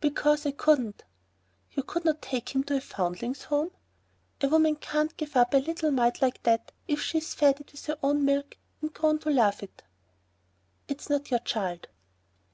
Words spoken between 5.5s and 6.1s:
a little